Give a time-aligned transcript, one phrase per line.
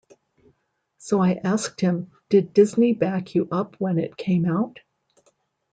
[0.97, 4.79] So I asked him Did Disney back you up when it came out?